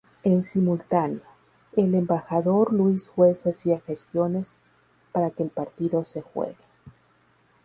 En 0.23 0.41
simultáneo, 0.41 1.21
el 1.77 1.93
embajador 1.93 2.73
Luis 2.73 3.07
Juez 3.09 3.45
hacía 3.45 3.81
gestiones 3.81 4.59
para 5.11 5.29
que 5.29 5.43
el 5.43 5.49
partido 5.51 6.03
se 6.05 6.21
juegue. 6.21 6.57